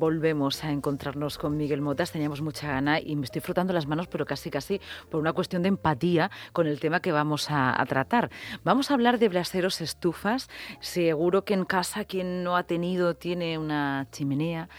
Volvemos 0.00 0.64
a 0.64 0.70
encontrarnos 0.70 1.36
con 1.36 1.58
Miguel 1.58 1.82
Motas, 1.82 2.10
teníamos 2.10 2.40
mucha 2.40 2.68
gana 2.68 2.98
y 2.98 3.16
me 3.16 3.26
estoy 3.26 3.42
frotando 3.42 3.74
las 3.74 3.86
manos, 3.86 4.08
pero 4.08 4.24
casi 4.24 4.48
casi 4.48 4.80
por 5.10 5.20
una 5.20 5.34
cuestión 5.34 5.60
de 5.60 5.68
empatía 5.68 6.30
con 6.54 6.66
el 6.66 6.80
tema 6.80 7.00
que 7.00 7.12
vamos 7.12 7.48
a, 7.50 7.84
tratar. 7.86 8.30
Vamos 8.64 8.90
a 8.90 8.94
hablar 8.94 9.18
de 9.18 9.28
braseros 9.28 9.82
estufas. 9.82 10.48
Seguro 10.80 11.44
que 11.44 11.52
en 11.52 11.66
casa 11.66 12.06
quien 12.06 12.42
no 12.42 12.56
ha 12.56 12.62
tenido 12.62 13.14
tiene 13.14 13.58
una 13.58 14.06
chimenea. 14.10 14.70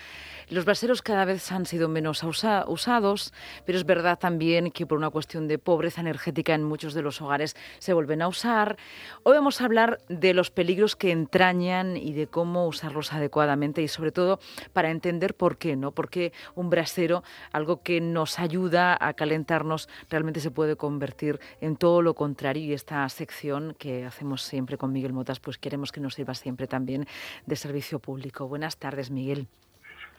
Los 0.51 0.65
braseros 0.65 1.01
cada 1.01 1.23
vez 1.23 1.49
han 1.53 1.65
sido 1.65 1.87
menos 1.87 2.23
usados, 2.23 3.33
pero 3.65 3.77
es 3.77 3.85
verdad 3.85 4.19
también 4.19 4.69
que 4.69 4.85
por 4.85 4.97
una 4.97 5.09
cuestión 5.09 5.47
de 5.47 5.57
pobreza 5.57 6.01
energética 6.01 6.53
en 6.53 6.65
muchos 6.65 6.93
de 6.93 7.01
los 7.01 7.21
hogares 7.21 7.55
se 7.79 7.93
vuelven 7.93 8.21
a 8.21 8.27
usar. 8.27 8.75
Hoy 9.23 9.35
vamos 9.35 9.61
a 9.61 9.63
hablar 9.63 9.99
de 10.09 10.33
los 10.33 10.51
peligros 10.51 10.97
que 10.97 11.11
entrañan 11.11 11.95
y 11.95 12.11
de 12.11 12.27
cómo 12.27 12.67
usarlos 12.67 13.13
adecuadamente 13.13 13.81
y 13.81 13.87
sobre 13.87 14.11
todo 14.11 14.41
para 14.73 14.91
entender 14.91 15.35
por 15.35 15.57
qué, 15.57 15.77
¿no? 15.77 15.93
Porque 15.93 16.33
un 16.53 16.69
brasero, 16.69 17.23
algo 17.53 17.81
que 17.81 18.01
nos 18.01 18.37
ayuda 18.37 18.97
a 18.99 19.13
calentarnos, 19.13 19.87
realmente 20.09 20.41
se 20.41 20.51
puede 20.51 20.75
convertir 20.75 21.39
en 21.61 21.77
todo 21.77 22.01
lo 22.01 22.13
contrario 22.13 22.65
y 22.65 22.73
esta 22.73 23.07
sección 23.07 23.73
que 23.79 24.03
hacemos 24.03 24.41
siempre 24.41 24.77
con 24.77 24.91
Miguel 24.91 25.13
Motas, 25.13 25.39
pues 25.39 25.57
queremos 25.57 25.93
que 25.93 26.01
nos 26.01 26.15
sirva 26.15 26.33
siempre 26.33 26.67
también 26.67 27.07
de 27.45 27.55
servicio 27.55 27.99
público. 27.99 28.49
Buenas 28.49 28.75
tardes, 28.75 29.11
Miguel. 29.11 29.47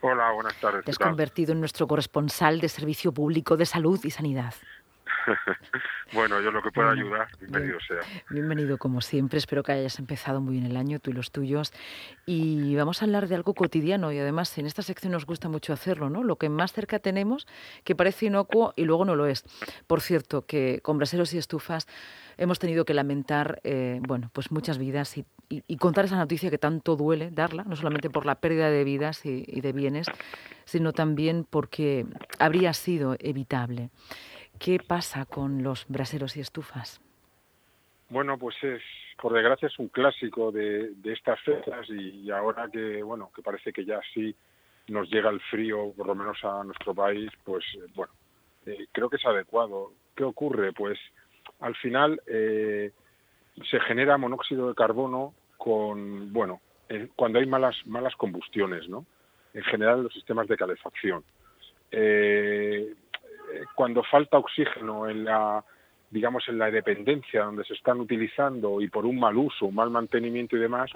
Hola, 0.05 0.33
buenas 0.33 0.57
tardes. 0.57 0.85
Te 0.85 0.91
has 0.91 0.99
convertido 0.99 1.53
en 1.53 1.61
nuestro 1.61 1.87
corresponsal 1.87 2.61
de 2.61 2.69
Servicio 2.69 3.13
Público 3.13 3.57
de 3.57 3.65
Salud 3.67 4.01
y 4.03 4.11
Sanidad. 4.11 4.53
bueno, 6.13 6.41
yo 6.41 6.51
lo 6.51 6.61
que 6.61 6.73
pueda 6.73 6.91
ayudar, 6.91 7.29
bienvenido 7.39 7.79
sea. 7.87 7.99
Bienvenido 8.29 8.79
como 8.79 9.01
siempre, 9.01 9.39
espero 9.39 9.63
que 9.63 9.71
hayas 9.71 10.01
empezado 10.01 10.41
muy 10.41 10.55
bien 10.55 10.67
el 10.67 10.77
año, 10.77 10.99
tú 10.99 11.11
y 11.11 11.13
los 11.13 11.31
tuyos. 11.31 11.73
Y 12.27 12.75
vamos 12.75 13.01
a 13.01 13.05
hablar 13.05 13.29
de 13.29 13.37
algo 13.37 13.55
cotidiano 13.55 14.11
y 14.11 14.19
además 14.19 14.59
en 14.59 14.67
esta 14.67 14.83
sección 14.83 15.13
nos 15.13 15.25
gusta 15.25 15.49
mucho 15.49 15.73
hacerlo, 15.73 16.11
¿no? 16.11 16.25
Lo 16.25 16.35
que 16.35 16.49
más 16.49 16.73
cerca 16.73 16.99
tenemos, 16.99 17.47
que 17.85 17.95
parece 17.95 18.27
inocuo 18.27 18.75
y 18.75 18.85
luego 18.85 19.05
no 19.05 19.15
lo 19.15 19.27
es. 19.27 19.45
Por 19.87 20.01
cierto, 20.01 20.47
que 20.47 20.81
con 20.83 20.99
braseros 20.99 21.33
y 21.35 21.39
estufas 21.39 21.87
hemos 22.39 22.59
tenido 22.59 22.85
que 22.85 22.95
lamentar, 22.95 23.61
eh, 23.63 24.01
bueno, 24.03 24.31
pues 24.33 24.51
muchas 24.51 24.79
vidas 24.79 25.17
y, 25.17 25.25
contar 25.79 26.05
esa 26.05 26.17
noticia 26.17 26.51
que 26.51 26.59
tanto 26.59 26.97
duele 26.97 27.31
darla, 27.31 27.65
no 27.65 27.77
solamente 27.77 28.11
por 28.11 28.27
la 28.27 28.37
pérdida 28.37 28.71
de 28.71 28.85
vidas 28.85 29.25
y, 29.27 29.45
y 29.47 29.61
de 29.61 29.73
bienes, 29.73 30.07
sino 30.65 30.93
también 30.93 31.45
porque 31.49 32.07
habría 32.39 32.73
sido 32.73 33.17
evitable. 33.19 33.91
¿Qué 34.59 34.79
pasa 34.79 35.27
con 35.27 35.63
los 35.63 35.87
braseros 35.89 36.37
y 36.37 36.41
estufas? 36.41 37.01
Bueno, 38.13 38.39
pues 38.39 38.55
es, 38.63 38.83
por 39.21 39.33
desgracia, 39.33 39.69
es 39.69 39.79
un 39.79 39.89
clásico 39.89 40.53
de, 40.53 40.93
estas 41.05 41.41
fechas 41.41 41.89
y, 41.89 42.31
ahora 42.31 42.69
que, 42.71 43.03
bueno, 43.03 43.31
que 43.35 43.41
parece 43.41 43.73
que 43.73 43.85
ya 43.85 44.01
sí 44.13 44.37
nos 44.89 45.11
llega 45.11 45.31
el 45.31 45.41
frío, 45.41 45.93
por 45.97 46.07
lo 46.07 46.15
menos 46.15 46.37
a 46.45 46.63
nuestro 46.63 46.95
país, 46.95 47.31
pues, 47.43 47.65
bueno, 47.95 48.13
eh, 48.67 48.87
creo 48.93 49.09
que 49.09 49.17
es 49.17 49.25
adecuado. 49.25 49.93
¿Qué 50.15 50.25
ocurre? 50.25 50.73
Pues, 50.73 50.99
al 51.61 51.75
final 51.77 52.21
eh, 52.27 52.93
se 53.71 53.81
genera 53.81 54.19
monóxido 54.19 54.69
de 54.69 54.75
carbono 54.75 55.33
con, 55.63 56.33
bueno, 56.33 56.61
eh, 56.89 57.09
cuando 57.15 57.39
hay 57.39 57.47
malas, 57.47 57.77
malas 57.87 58.17
combustiones, 58.17 58.89
¿no? 58.89 59.07
En 59.55 59.63
general, 59.63 60.03
los 60.03 60.13
sistemas 60.13 60.49
de 60.49 60.57
calefacción. 60.57 61.23
Eh, 61.93 62.93
cuando 63.77 64.03
falta 64.03 64.39
oxígeno 64.39 65.09
en 65.09 65.25
la 65.25 65.65
digamos 66.11 66.43
en 66.49 66.59
la 66.59 66.69
dependencia 66.71 67.45
donde 67.45 67.65
se 67.65 67.75
están 67.75 68.01
utilizando 68.01 68.81
y 68.81 68.89
por 68.89 69.07
un 69.07 69.21
mal 69.21 69.37
uso, 69.37 69.67
un 69.67 69.77
mal 69.77 69.89
mantenimiento 69.89 70.57
y 70.57 70.61
demás, 70.61 70.91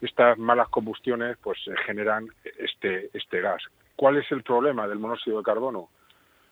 estas 0.00 0.38
malas 0.38 0.68
combustiones 0.70 1.36
pues 1.42 1.58
generan 1.84 2.28
este 2.58 3.10
este 3.12 3.42
gas. 3.42 3.62
¿Cuál 3.96 4.16
es 4.16 4.32
el 4.32 4.42
problema 4.42 4.88
del 4.88 4.98
monóxido 4.98 5.36
de 5.36 5.44
carbono? 5.44 5.90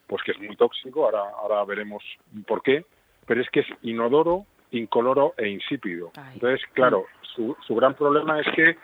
Pues 0.06 0.22
que 0.22 0.32
es 0.32 0.38
muy 0.38 0.54
tóxico, 0.56 1.06
ahora 1.06 1.22
ahora 1.40 1.64
veremos 1.64 2.04
por 2.46 2.62
qué, 2.62 2.84
pero 3.26 3.40
es 3.40 3.48
que 3.48 3.60
es 3.60 3.66
inodoro, 3.80 4.44
incoloro 4.78 5.34
e 5.36 5.48
insípido. 5.48 6.12
Entonces, 6.32 6.66
claro, 6.72 7.06
su, 7.22 7.56
su 7.66 7.74
gran 7.74 7.94
problema 7.94 8.40
es 8.40 8.46
que 8.54 8.76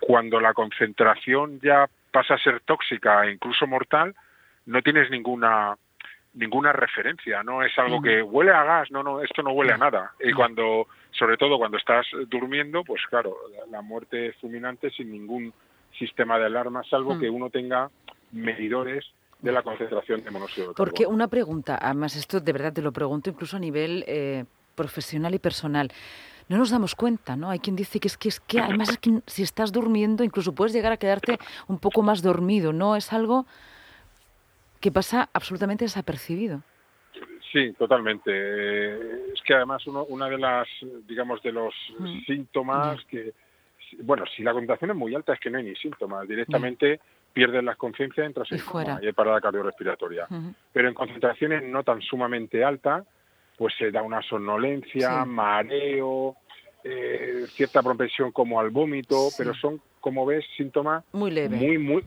cuando 0.00 0.40
la 0.40 0.54
concentración 0.54 1.60
ya 1.60 1.88
pasa 2.10 2.34
a 2.34 2.38
ser 2.38 2.60
tóxica 2.60 3.26
e 3.26 3.32
incluso 3.32 3.66
mortal, 3.66 4.14
no 4.66 4.82
tienes 4.82 5.10
ninguna 5.10 5.76
ninguna 6.32 6.72
referencia, 6.72 7.42
no 7.42 7.62
es 7.62 7.76
algo 7.76 8.00
que 8.00 8.22
huele 8.22 8.52
a 8.52 8.62
gas, 8.62 8.90
no, 8.90 9.02
no, 9.02 9.20
esto 9.20 9.42
no 9.42 9.50
huele 9.50 9.72
a 9.72 9.78
nada. 9.78 10.12
Y 10.20 10.32
cuando, 10.32 10.86
sobre 11.10 11.36
todo 11.36 11.58
cuando 11.58 11.76
estás 11.76 12.06
durmiendo, 12.28 12.84
pues 12.84 13.02
claro, 13.08 13.34
la, 13.70 13.82
muerte 13.82 14.28
es 14.28 14.36
fulminante 14.36 14.90
sin 14.90 15.10
ningún 15.10 15.52
sistema 15.98 16.38
de 16.38 16.46
alarma, 16.46 16.82
salvo 16.88 17.18
que 17.18 17.28
uno 17.28 17.50
tenga 17.50 17.90
medidores 18.30 19.04
de 19.40 19.52
la 19.52 19.62
concentración 19.62 20.22
de 20.22 20.30
monóxido 20.30 20.68
de 20.68 20.74
carbono. 20.74 20.90
Porque 20.90 21.06
una 21.06 21.26
pregunta, 21.26 21.78
además 21.80 22.14
esto 22.14 22.40
de 22.40 22.52
verdad 22.52 22.72
te 22.72 22.82
lo 22.82 22.92
pregunto 22.92 23.30
incluso 23.30 23.56
a 23.56 23.60
nivel 23.60 24.04
eh, 24.06 24.44
profesional 24.80 25.34
y 25.34 25.38
personal. 25.38 25.92
No 26.48 26.56
nos 26.56 26.70
damos 26.70 26.94
cuenta, 26.94 27.36
¿no? 27.36 27.50
Hay 27.50 27.60
quien 27.60 27.76
dice 27.76 28.00
que 28.00 28.08
es 28.08 28.16
que 28.16 28.28
es 28.28 28.40
que 28.40 28.58
además 28.60 28.88
es 28.88 28.98
que 28.98 29.20
si 29.26 29.42
estás 29.42 29.70
durmiendo 29.72 30.24
incluso 30.24 30.54
puedes 30.54 30.72
llegar 30.72 30.92
a 30.92 30.96
quedarte 30.96 31.38
un 31.68 31.78
poco 31.78 32.02
más 32.02 32.22
dormido, 32.22 32.72
¿no? 32.72 32.96
Es 32.96 33.12
algo 33.12 33.46
que 34.80 34.90
pasa 34.90 35.28
absolutamente 35.32 35.84
desapercibido. 35.84 36.62
Sí, 37.52 37.72
totalmente. 37.78 38.30
Es 39.32 39.42
que 39.44 39.54
además 39.54 39.86
uno, 39.86 40.04
una 40.04 40.28
de 40.28 40.38
las, 40.38 40.68
digamos, 41.06 41.42
de 41.42 41.52
los 41.52 41.74
mm. 41.98 42.20
síntomas 42.26 43.04
que, 43.06 43.32
bueno, 44.02 44.24
si 44.34 44.42
la 44.42 44.52
concentración 44.52 44.92
es 44.92 44.96
muy 44.96 45.14
alta 45.14 45.34
es 45.34 45.40
que 45.40 45.50
no 45.50 45.58
hay 45.58 45.64
ni 45.64 45.76
síntomas, 45.76 46.26
directamente 46.26 47.00
pierden 47.32 47.64
la 47.64 47.76
conciencia, 47.76 48.24
entras 48.24 48.50
en 48.52 48.60
coma 48.60 48.98
y 49.02 49.06
hay 49.06 49.12
parada 49.12 49.40
cardiorrespiratoria. 49.40 50.26
Pero 50.72 50.88
en 50.88 50.94
concentraciones 50.94 51.62
no 51.62 51.82
tan 51.82 52.00
sumamente 52.02 52.64
altas, 52.64 53.04
pues 53.60 53.74
se 53.76 53.90
da 53.90 54.00
una 54.00 54.22
somnolencia, 54.22 55.26
mareo, 55.26 56.34
eh, 56.82 57.44
cierta 57.48 57.82
propensión 57.82 58.32
como 58.32 58.58
al 58.58 58.70
vómito, 58.70 59.28
pero 59.36 59.52
son, 59.52 59.82
como 60.00 60.24
ves, 60.24 60.46
síntomas 60.56 61.04
muy 61.12 61.30
leves, 61.30 61.60
muy, 61.60 61.76
muy, 61.76 62.02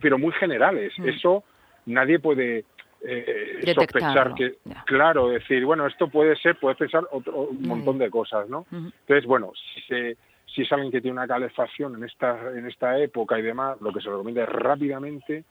pero 0.00 0.16
muy 0.16 0.30
generales. 0.34 0.92
Mm. 0.96 1.08
Eso 1.08 1.42
nadie 1.86 2.20
puede 2.20 2.66
eh, 3.02 3.62
sospechar 3.74 4.32
que, 4.34 4.58
claro, 4.84 5.30
decir, 5.30 5.64
bueno, 5.64 5.88
esto 5.88 6.06
puede 6.06 6.36
ser, 6.36 6.54
puede 6.60 6.76
pensar 6.76 7.02
otro, 7.10 7.36
un 7.36 7.66
montón 7.66 7.98
de 7.98 8.08
cosas, 8.08 8.48
¿no? 8.48 8.64
Entonces, 8.70 9.26
bueno, 9.26 9.50
si, 9.56 9.80
se, 9.88 10.16
si 10.46 10.62
es 10.62 10.70
alguien 10.70 10.92
que 10.92 11.00
tiene 11.00 11.18
una 11.18 11.26
calefacción 11.26 11.96
en 11.96 12.04
esta, 12.04 12.52
en 12.56 12.64
esta 12.64 12.96
época 13.00 13.36
y 13.40 13.42
demás, 13.42 13.80
lo 13.80 13.92
que 13.92 14.00
se 14.00 14.08
recomienda 14.08 14.44
es 14.44 14.48
rápidamente 14.50 15.42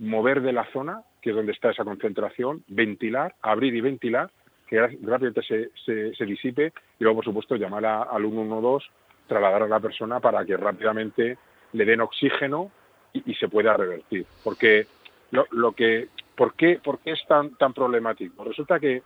mover 0.00 0.42
de 0.42 0.52
la 0.52 0.70
zona, 0.70 1.00
que 1.22 1.30
es 1.30 1.36
donde 1.36 1.52
está 1.52 1.70
esa 1.70 1.82
concentración, 1.82 2.62
ventilar, 2.68 3.36
abrir 3.40 3.74
y 3.74 3.80
ventilar, 3.80 4.30
que 4.72 4.80
rápidamente 4.80 5.42
se, 5.42 5.70
se, 6.16 6.24
disipe 6.24 6.72
y 6.98 7.04
luego, 7.04 7.16
por 7.16 7.24
supuesto, 7.26 7.56
llamar 7.56 7.84
al 7.84 8.22
112, 8.22 8.86
trasladar 9.26 9.64
a 9.64 9.68
la 9.68 9.80
persona 9.80 10.18
para 10.18 10.46
que 10.46 10.56
rápidamente 10.56 11.36
le 11.74 11.84
den 11.84 12.00
oxígeno 12.00 12.70
y, 13.12 13.30
y 13.30 13.34
se 13.34 13.48
pueda 13.48 13.76
revertir. 13.76 14.24
Porque 14.42 14.86
lo, 15.30 15.72
que, 15.72 16.08
¿por 16.34 16.54
qué, 16.54 16.80
¿por 16.82 17.00
qué 17.00 17.10
es 17.10 17.20
tan, 17.28 17.54
tan 17.56 17.74
problemático? 17.74 18.44
Resulta 18.44 18.80
que 18.80 19.02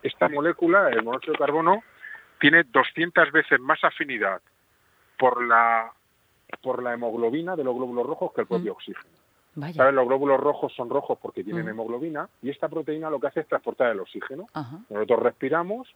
esta 0.00 0.28
molécula, 0.28 0.90
el 0.90 1.02
monóxido 1.02 1.32
de 1.32 1.38
carbono, 1.40 1.82
tiene 2.38 2.62
200 2.62 3.32
veces 3.32 3.58
más 3.58 3.82
afinidad 3.82 4.40
por 5.18 5.44
la, 5.44 5.90
por 6.62 6.84
la 6.84 6.94
hemoglobina 6.94 7.56
de 7.56 7.64
los 7.64 7.74
glóbulos 7.74 8.06
rojos 8.06 8.32
que 8.32 8.42
el 8.42 8.46
propio 8.46 8.74
mm. 8.74 8.76
oxígeno. 8.76 9.19
¿Sabes? 9.54 9.94
Los 9.94 10.06
glóbulos 10.06 10.40
rojos 10.40 10.72
son 10.74 10.88
rojos 10.90 11.18
porque 11.20 11.42
tienen 11.42 11.68
hemoglobina 11.68 12.28
y 12.40 12.50
esta 12.50 12.68
proteína 12.68 13.10
lo 13.10 13.18
que 13.18 13.26
hace 13.26 13.40
es 13.40 13.48
transportar 13.48 13.90
el 13.90 14.00
oxígeno. 14.00 14.46
Nosotros 14.88 15.20
respiramos, 15.20 15.88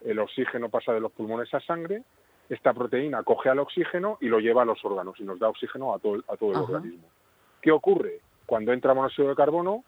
el 0.00 0.18
oxígeno 0.18 0.68
pasa 0.68 0.92
de 0.92 1.00
los 1.00 1.12
pulmones 1.12 1.52
a 1.54 1.60
sangre, 1.60 2.02
esta 2.48 2.72
proteína 2.72 3.22
coge 3.22 3.50
al 3.50 3.58
oxígeno 3.58 4.18
y 4.20 4.26
lo 4.26 4.40
lleva 4.40 4.62
a 4.62 4.64
los 4.64 4.84
órganos 4.84 5.18
y 5.20 5.24
nos 5.24 5.38
da 5.38 5.48
oxígeno 5.48 5.94
a 5.94 5.98
todo, 5.98 6.22
a 6.28 6.36
todo 6.36 6.52
el 6.52 6.56
organismo. 6.56 7.08
¿Qué 7.60 7.70
ocurre? 7.70 8.20
cuando 8.46 8.72
entra 8.72 8.92
monóxido 8.92 9.28
de 9.28 9.34
carbono 9.34 9.82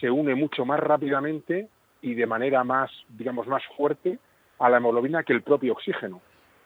se 0.00 0.08
une 0.10 0.36
mucho 0.36 0.64
más 0.64 0.78
rápidamente 0.78 1.68
y 2.02 2.14
de 2.14 2.26
manera 2.26 2.64
más, 2.64 2.90
digamos, 3.08 3.46
más 3.46 3.62
fuerte 3.76 4.18
a 4.58 4.70
la 4.70 4.76
hemoglobina 4.76 5.24
que 5.24 5.32
el 5.32 5.42
propio 5.42 5.72
oxígeno, 5.72 6.20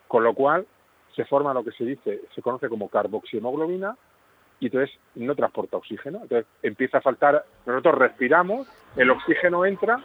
con 0.08 0.24
lo 0.24 0.34
cual 0.34 0.66
se 1.14 1.24
forma 1.24 1.54
lo 1.54 1.64
que 1.64 1.72
se 1.72 1.84
dice, 1.84 2.20
se 2.34 2.42
conoce 2.42 2.68
como 2.68 2.88
carboxihemoglobina 2.88 3.96
y 4.60 4.66
entonces 4.66 4.98
no 5.14 5.34
transporta 5.34 5.76
oxígeno, 5.76 6.20
entonces 6.22 6.46
empieza 6.62 6.98
a 6.98 7.00
faltar, 7.00 7.44
nosotros 7.66 7.94
respiramos, 7.96 8.66
el 8.96 9.10
oxígeno 9.10 9.64
entra, 9.64 10.02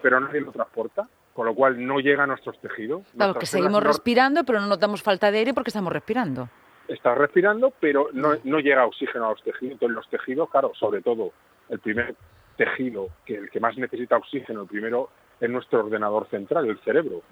pero 0.00 0.20
nadie 0.20 0.40
lo 0.40 0.52
transporta, 0.52 1.08
con 1.32 1.46
lo 1.46 1.54
cual 1.54 1.84
no 1.84 2.00
llega 2.00 2.24
a 2.24 2.26
nuestros 2.26 2.60
tejidos. 2.60 3.02
Claro, 3.16 3.34
que 3.34 3.46
seguimos 3.46 3.82
respirando, 3.82 4.44
pero 4.44 4.60
no 4.60 4.66
notamos 4.66 5.02
falta 5.02 5.30
de 5.30 5.38
aire 5.38 5.54
porque 5.54 5.70
estamos 5.70 5.92
respirando 5.92 6.48
está 6.88 7.14
respirando, 7.14 7.72
pero 7.80 8.08
no, 8.12 8.32
no 8.44 8.58
llega 8.58 8.84
oxígeno 8.84 9.26
a 9.26 9.30
los 9.30 9.42
tejidos. 9.42 9.72
Entonces 9.74 9.94
los 9.94 10.08
tejidos, 10.08 10.50
claro, 10.50 10.72
sobre 10.74 11.00
todo 11.00 11.32
el 11.68 11.78
primer 11.78 12.14
tejido, 12.56 13.08
que 13.24 13.36
el 13.36 13.50
que 13.50 13.60
más 13.60 13.76
necesita 13.76 14.16
oxígeno, 14.16 14.62
el 14.62 14.68
primero 14.68 15.08
es 15.40 15.50
nuestro 15.50 15.80
ordenador 15.80 16.28
central, 16.28 16.68
el 16.68 16.78
cerebro. 16.80 17.22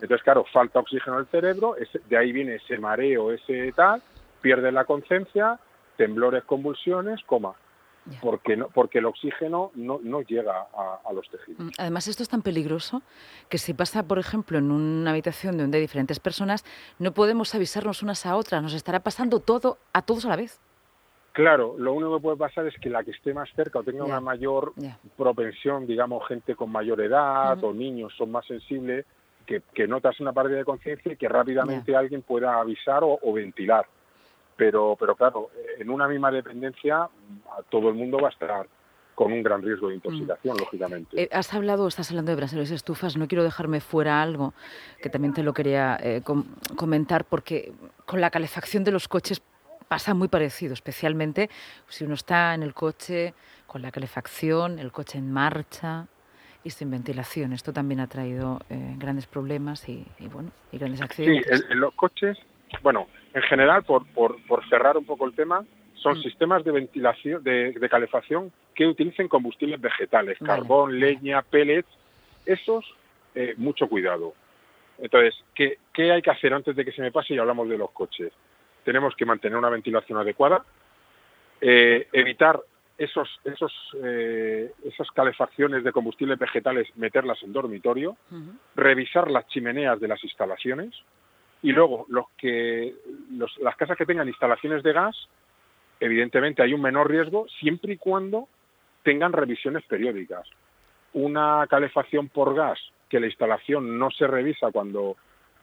Entonces, 0.00 0.22
claro, 0.22 0.44
falta 0.52 0.80
oxígeno 0.80 1.18
al 1.18 1.26
cerebro, 1.26 1.76
de 2.08 2.16
ahí 2.16 2.32
viene 2.32 2.56
ese 2.56 2.78
mareo, 2.78 3.30
ese 3.30 3.72
tal, 3.72 4.02
pierde 4.40 4.72
la 4.72 4.84
conciencia, 4.84 5.60
temblores, 5.96 6.44
convulsiones, 6.44 7.20
coma. 7.24 7.54
Porque, 8.20 8.56
no, 8.56 8.66
porque 8.66 8.98
el 8.98 9.06
oxígeno 9.06 9.70
no, 9.76 10.00
no 10.02 10.22
llega 10.22 10.66
a, 10.74 11.12
los 11.12 11.28
tejidos. 11.30 11.66
Mm, 11.66 11.70
además, 11.78 12.08
esto 12.08 12.24
es 12.24 12.28
tan 12.28 12.42
peligroso 12.42 13.02
que 13.48 13.58
si 13.58 13.74
pasa, 13.74 14.02
por 14.02 14.18
ejemplo, 14.18 14.58
en 14.58 14.72
una 14.72 15.12
habitación 15.12 15.56
donde 15.56 15.78
hay 15.78 15.82
diferentes 15.82 16.18
personas, 16.18 16.64
no 16.98 17.12
podemos 17.12 17.54
avisarnos 17.54 18.02
unas 18.02 18.26
a 18.26 18.34
otras, 18.34 18.60
nos 18.60 18.74
estará 18.74 19.00
pasando 19.00 19.38
todo 19.38 19.78
a 19.92 20.02
todos 20.02 20.24
a 20.24 20.30
la 20.30 20.36
vez. 20.36 20.60
Claro, 21.32 21.76
lo 21.78 21.94
único 21.94 22.16
que 22.16 22.22
puede 22.22 22.36
pasar 22.36 22.66
es 22.66 22.74
que 22.78 22.90
la 22.90 23.02
que 23.02 23.12
esté 23.12 23.32
más 23.32 23.48
cerca 23.56 23.78
o 23.78 23.82
tenga 23.82 24.04
una 24.04 24.20
mayor 24.20 24.74
propensión, 25.16 25.86
digamos, 25.86 26.26
gente 26.28 26.54
con 26.54 26.70
mayor 26.70 27.00
edad 27.00 27.62
o 27.64 27.72
niños 27.72 28.12
son 28.18 28.30
más 28.30 28.44
sensibles, 28.46 29.06
que, 29.46 29.88
notas 29.88 30.20
una 30.20 30.32
pérdida 30.32 30.58
de 30.58 30.64
conciencia 30.64 31.12
y 31.12 31.16
que 31.16 31.28
rápidamente 31.28 31.96
alguien 31.96 32.22
pueda 32.22 32.60
avisar 32.60 33.02
o, 33.02 33.32
ventilar. 33.32 33.86
Pero, 34.56 34.96
pero 34.98 35.14
claro, 35.16 35.50
en 35.78 35.90
una 35.90 36.06
misma 36.08 36.30
dependencia 36.30 37.08
todo 37.70 37.88
el 37.88 37.94
mundo 37.94 38.18
va 38.18 38.28
a 38.28 38.30
estar 38.30 38.66
con 39.14 39.32
un 39.32 39.42
gran 39.42 39.62
riesgo 39.62 39.88
de 39.88 39.96
intoxicación, 39.96 40.56
mm. 40.56 40.60
lógicamente. 40.60 41.22
Eh, 41.22 41.28
has 41.32 41.52
hablado, 41.52 41.86
estás 41.86 42.10
hablando 42.10 42.30
de 42.32 42.36
braseros 42.36 42.70
y 42.70 42.74
estufas, 42.74 43.16
no 43.16 43.28
quiero 43.28 43.44
dejarme 43.44 43.80
fuera 43.80 44.22
algo 44.22 44.54
que 45.02 45.10
también 45.10 45.34
te 45.34 45.42
lo 45.42 45.52
quería 45.52 45.98
eh, 46.02 46.22
comentar, 46.76 47.24
porque 47.24 47.72
con 48.06 48.20
la 48.20 48.30
calefacción 48.30 48.84
de 48.84 48.92
los 48.92 49.08
coches 49.08 49.42
pasa 49.88 50.14
muy 50.14 50.28
parecido, 50.28 50.72
especialmente 50.72 51.50
si 51.88 52.04
uno 52.04 52.14
está 52.14 52.54
en 52.54 52.62
el 52.62 52.72
coche 52.72 53.34
con 53.66 53.82
la 53.82 53.90
calefacción, 53.90 54.78
el 54.78 54.90
coche 54.90 55.18
en 55.18 55.30
marcha 55.30 56.06
y 56.64 56.70
sin 56.70 56.90
ventilación. 56.90 57.52
Esto 57.52 57.72
también 57.72 58.00
ha 58.00 58.06
traído 58.06 58.60
eh, 58.70 58.94
grandes 58.98 59.26
problemas 59.26 59.88
y, 59.88 60.06
bueno 60.32 60.50
y 60.70 60.78
grandes 60.78 61.02
accidentes. 61.02 61.60
Sí, 61.60 61.66
en, 61.70 61.80
los 61.80 61.92
coches, 61.94 62.38
bueno, 62.82 63.06
en 63.34 63.42
general, 63.42 63.82
por, 63.84 64.06
por, 64.14 64.68
cerrar 64.68 64.96
un 64.96 65.04
poco 65.04 65.26
el 65.26 65.34
tema, 65.34 65.64
son 65.94 66.18
mm. 66.18 66.22
sistemas 66.22 66.64
de 66.64 66.72
ventilación, 66.72 67.42
de, 67.42 67.88
calefacción 67.90 68.52
que 68.74 68.86
utilicen 68.86 69.28
combustibles 69.28 69.80
vegetales, 69.80 70.38
carbón, 70.38 70.98
leña, 70.98 71.42
pellets. 71.42 71.88
Esos, 72.44 72.84
eh, 73.34 73.54
mucho 73.56 73.88
cuidado. 73.88 74.34
Entonces, 74.98 75.34
¿qué, 75.54 75.78
¿qué 75.92 76.10
hay 76.10 76.22
que 76.22 76.30
hacer 76.30 76.52
antes 76.52 76.74
de 76.74 76.84
que 76.84 76.92
se 76.92 77.02
me 77.02 77.12
pase 77.12 77.34
y 77.34 77.38
hablamos 77.38 77.68
de 77.68 77.78
los 77.78 77.90
coches? 77.92 78.32
tenemos 78.84 79.14
que 79.16 79.24
mantener 79.24 79.58
una 79.58 79.70
ventilación 79.70 80.18
adecuada, 80.18 80.64
eh, 81.60 82.08
evitar 82.12 82.60
esos, 82.98 83.28
esos, 83.44 83.72
eh, 84.02 84.72
esas 84.84 85.10
calefacciones 85.10 85.84
de 85.84 85.92
combustibles 85.92 86.38
vegetales, 86.38 86.88
meterlas 86.96 87.42
en 87.42 87.52
dormitorio, 87.52 88.16
revisar 88.76 89.30
las 89.30 89.46
chimeneas 89.48 89.98
de 90.00 90.08
las 90.08 90.22
instalaciones 90.22 90.94
y 91.62 91.72
luego 91.72 92.06
los 92.08 92.26
que, 92.36 92.94
las 93.60 93.76
casas 93.76 93.96
que 93.96 94.06
tengan 94.06 94.28
instalaciones 94.28 94.82
de 94.82 94.92
gas, 94.92 95.16
evidentemente 96.00 96.62
hay 96.62 96.74
un 96.74 96.82
menor 96.82 97.08
riesgo 97.08 97.46
siempre 97.60 97.94
y 97.94 97.96
cuando 97.96 98.48
tengan 99.02 99.32
revisiones 99.32 99.84
periódicas. 99.84 100.48
Una 101.12 101.66
calefacción 101.68 102.28
por 102.28 102.54
gas 102.54 102.78
que 103.08 103.20
la 103.20 103.26
instalación 103.26 103.98
no 103.98 104.10
se 104.10 104.26
revisa 104.26 104.72
cuando 104.72 105.16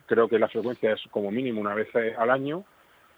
creo 0.06 0.28
que 0.28 0.38
la 0.38 0.48
frecuencia 0.48 0.92
es 0.92 1.00
como 1.10 1.30
mínimo 1.30 1.60
una 1.60 1.74
vez 1.74 1.88
al 2.16 2.30
año, 2.30 2.64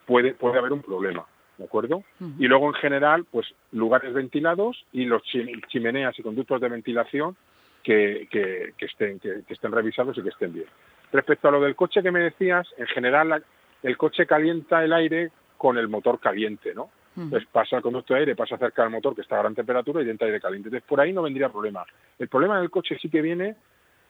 puede, 0.07 0.35
puede 0.35 0.59
haber 0.59 0.73
un 0.73 0.83
problema, 0.83 1.25
¿de 1.57 1.65
acuerdo? 1.65 2.03
Y 2.39 2.47
luego, 2.47 2.67
en 2.67 2.75
general, 2.75 3.25
pues 3.31 3.47
lugares 3.71 4.13
ventilados 4.13 4.85
y 4.93 5.05
los 5.05 5.23
chimeneas 5.23 6.19
y 6.19 6.23
conductos 6.23 6.61
de 6.61 6.69
ventilación 6.69 7.37
que, 7.83 8.29
que, 8.31 8.75
estén, 8.85 9.19
que, 9.21 9.43
estén 9.49 9.73
revisados 9.73 10.17
y 10.19 10.23
que 10.23 10.29
estén 10.29 10.53
bien. 10.53 10.67
Respecto 11.13 11.49
a 11.49 11.51
lo 11.51 11.61
del 11.61 11.77
coche 11.77 12.03
que 12.03 12.11
me 12.11 12.21
decías, 12.21 12.67
en 12.79 12.87
general 12.87 13.45
el 13.83 13.97
coche 13.97 14.27
calienta 14.27 14.83
el 14.83 14.93
aire 14.93 15.31
con 15.57 15.77
el 15.79 15.89
motor 15.89 16.19
caliente, 16.19 16.75
¿no? 16.75 16.91
Pues 17.29 17.45
pasa 17.45 17.77
el 17.77 17.83
conducto 17.83 18.15
de 18.15 18.21
aire, 18.21 18.35
pasa 18.35 18.57
cerca 18.57 18.83
del 18.83 18.91
motor 18.91 19.15
que 19.15 19.21
está 19.21 19.37
a 19.37 19.41
gran 19.41 19.55
temperatura 19.55 20.03
y 20.03 20.09
entra 20.09 20.27
aire 20.27 20.41
caliente. 20.41 20.69
Entonces 20.69 20.89
por 20.89 20.99
ahí 20.99 21.13
no 21.13 21.21
vendría 21.21 21.51
problema. 21.51 21.85
El 22.19 22.29
problema 22.29 22.59
del 22.59 22.71
coche 22.71 22.97
sí 23.01 23.11
que 23.11 23.21
viene 23.21 23.55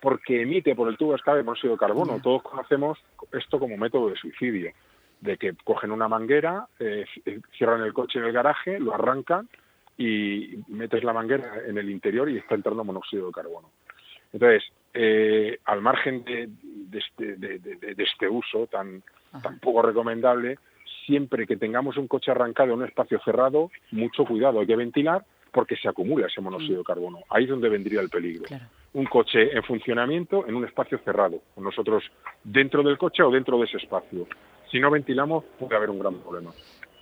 porque 0.01 0.43
emite 0.43 0.77
por 0.77 0.89
el 0.89 0.97
tubo 0.97 1.11
de 1.11 1.17
escape 1.17 1.43
monóxido 1.43 1.73
de 1.73 1.79
carbono. 1.79 2.21
Todos 2.23 2.43
conocemos 2.43 2.99
esto 3.33 3.59
como 3.59 3.77
método 3.77 4.11
de 4.11 4.17
suicidio 4.17 4.71
de 5.21 5.37
que 5.37 5.55
cogen 5.65 5.93
una 5.93 6.09
manguera, 6.09 6.67
eh, 6.81 7.05
cierran 7.57 7.83
el 7.83 7.93
coche 7.93 8.19
en 8.19 8.25
el 8.27 8.33
garaje, 8.33 8.81
lo 8.81 8.93
arrancan 8.93 9.49
y 9.97 10.59
metes 10.69 11.05
la 11.05 11.13
manguera 11.13 11.63
en 11.67 11.79
el 11.79 11.89
interior 11.89 12.29
y 12.29 12.39
está 12.39 12.57
entrando 12.57 12.83
monóxido 12.83 13.27
de 13.29 13.33
carbono. 13.33 13.71
Entonces, 14.33 14.65
eh, 14.95 15.59
al 15.65 15.81
margen 15.81 16.25
de, 16.25 16.49
este, 16.99 17.37
de, 17.37 17.95
este, 17.99 18.29
uso 18.29 18.67
tan, 18.67 19.03
tan 19.43 19.59
poco 19.59 19.83
recomendable, 19.83 20.59
siempre 21.07 21.47
que 21.47 21.57
tengamos 21.57 21.97
un 21.97 22.09
coche 22.09 22.31
arrancado 22.31 22.73
en 22.73 22.79
un 22.79 22.85
espacio 22.87 23.21
cerrado, 23.25 23.71
mucho 23.91 24.25
cuidado, 24.25 24.61
hay 24.61 24.67
que 24.67 24.77
ventilar 24.77 25.25
porque 25.51 25.77
se 25.77 25.89
acumula 25.89 26.27
ese 26.27 26.41
monóxido 26.41 26.79
de 26.79 26.85
carbono. 26.85 27.21
Ahí 27.29 27.45
es 27.45 27.51
donde 27.51 27.69
vendría 27.69 28.01
el 28.01 28.09
peligro. 28.09 28.45
Un 28.95 29.05
coche 29.05 29.55
en 29.55 29.63
funcionamiento 29.63 30.47
en 30.47 30.55
un 30.55 30.65
espacio 30.65 30.99
cerrado, 30.99 31.43
nosotros 31.57 32.05
dentro 32.43 32.83
del 32.83 32.97
coche 32.97 33.23
o 33.23 33.31
dentro 33.31 33.59
de 33.59 33.65
ese 33.65 33.77
espacio 33.77 34.27
si 34.73 34.81
no 34.81 34.91
ventilamos 34.91 35.45
puede 35.59 35.77
haber 35.77 35.91
un 35.91 36.01
gran 36.01 36.15
problema. 36.15 36.51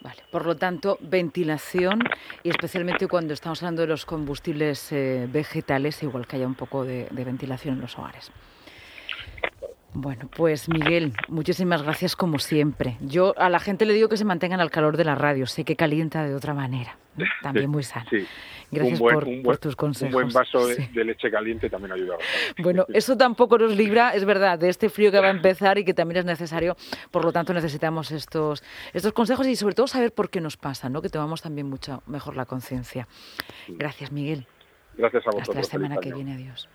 Vale. 0.03 0.23
Por 0.31 0.47
lo 0.47 0.57
tanto, 0.57 0.99
ventilación 1.01 2.01
y 2.43 2.49
especialmente 2.49 3.07
cuando 3.07 3.33
estamos 3.33 3.63
hablando 3.63 3.83
de 3.83 3.89
los 3.89 4.05
combustibles 4.07 4.93
eh, 4.93 5.29
vegetales, 5.31 6.03
igual 6.03 6.27
que 6.27 6.37
haya 6.37 6.47
un 6.47 6.55
poco 6.55 6.85
de, 6.85 7.07
ventilación 7.13 7.75
en 7.75 7.83
los 7.83 7.99
hogares. 7.99 8.33
Bueno, 9.93 10.29
pues 10.37 10.69
Miguel, 10.69 11.13
muchísimas 11.29 11.83
gracias 11.83 12.15
como 12.15 12.39
siempre. 12.39 12.97
Yo 13.01 13.35
a 13.37 13.49
la 13.49 13.59
gente 13.59 13.87
le 13.87 13.93
digo 13.93 14.09
que 14.09 14.17
se 14.17 14.25
mantengan 14.25 14.61
al 14.61 14.71
calor 14.71 14.97
de 14.97 15.05
la 15.05 15.17
radio, 15.17 15.47
sé 15.47 15.65
que 15.65 15.75
calienta 15.75 16.25
de 16.25 16.35
otra 16.35 16.55
manera, 16.55 16.97
también 17.43 17.71
muy 17.71 17.83
sana. 17.83 18.07
Gracias 18.73 19.01
por, 19.01 19.59
tus 19.59 19.75
consejos. 19.75 20.15
Un 20.15 20.23
buen 20.23 20.33
vaso 20.33 20.65
de, 20.67 21.05
leche 21.05 21.29
caliente 21.29 21.69
también 21.69 21.93
ayuda 21.93 22.17
Bueno, 22.59 22.87
eso 22.95 23.17
tampoco 23.17 23.59
nos 23.59 23.77
libra, 23.77 24.11
es 24.11 24.25
verdad, 24.25 24.61
de 24.61 24.69
este 24.69 24.89
frío 24.89 25.11
que 25.11 25.19
va 25.19 25.27
a 25.27 25.31
empezar 25.39 25.79
y 25.79 25.85
que 25.85 25.93
también 25.93 26.19
es 26.19 26.25
necesario. 26.25 26.77
Por 27.11 27.25
lo 27.25 27.33
tanto, 27.33 27.53
necesitamos 27.53 28.13
estos, 28.13 28.63
estos 28.93 29.13
consejos 29.13 29.49
y 29.49 29.57
sobre 29.57 29.75
todo 29.75 29.89
saber 29.89 30.13
por 30.13 30.31
qué 30.31 30.41
nos 30.41 30.57
pasa, 30.57 30.89
¿no? 30.89 31.03
que 31.03 31.09
tomamos 31.09 31.43
también 31.43 31.69
mucho 31.69 32.05
mejor 32.07 32.37
la 32.37 32.47
conciencia. 32.47 33.09
Gracias, 33.67 34.13
Miguel. 34.13 34.47
Gracias 34.97 35.27
a 35.27 35.31
vosotros. 35.31 35.49
Hasta 35.57 35.61
la 35.61 35.65
semana 35.65 36.01
que 36.01 36.13
viene. 36.13 36.35
Adiós. 36.35 36.69